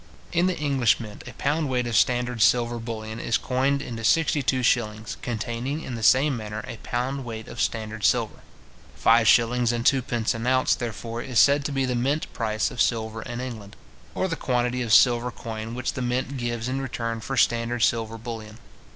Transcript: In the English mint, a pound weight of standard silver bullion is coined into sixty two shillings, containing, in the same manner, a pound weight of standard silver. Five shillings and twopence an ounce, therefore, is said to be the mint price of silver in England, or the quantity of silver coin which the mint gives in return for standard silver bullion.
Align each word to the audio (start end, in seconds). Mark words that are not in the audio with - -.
In 0.31 0.47
the 0.47 0.57
English 0.57 0.99
mint, 0.99 1.25
a 1.27 1.33
pound 1.33 1.69
weight 1.69 1.85
of 1.85 1.95
standard 1.95 2.41
silver 2.41 2.79
bullion 2.79 3.19
is 3.19 3.37
coined 3.37 3.83
into 3.83 4.03
sixty 4.03 4.41
two 4.41 4.63
shillings, 4.63 5.15
containing, 5.21 5.83
in 5.83 5.93
the 5.93 6.01
same 6.01 6.35
manner, 6.35 6.65
a 6.67 6.77
pound 6.77 7.23
weight 7.23 7.47
of 7.47 7.61
standard 7.61 8.03
silver. 8.03 8.37
Five 8.95 9.27
shillings 9.27 9.71
and 9.71 9.85
twopence 9.85 10.33
an 10.33 10.47
ounce, 10.47 10.73
therefore, 10.73 11.21
is 11.21 11.37
said 11.39 11.63
to 11.65 11.71
be 11.71 11.85
the 11.85 11.93
mint 11.93 12.33
price 12.33 12.71
of 12.71 12.81
silver 12.81 13.21
in 13.21 13.39
England, 13.39 13.75
or 14.15 14.27
the 14.27 14.35
quantity 14.35 14.81
of 14.81 14.91
silver 14.91 15.29
coin 15.29 15.75
which 15.75 15.93
the 15.93 16.01
mint 16.01 16.35
gives 16.35 16.67
in 16.67 16.81
return 16.81 17.19
for 17.21 17.37
standard 17.37 17.81
silver 17.83 18.17
bullion. 18.17 18.57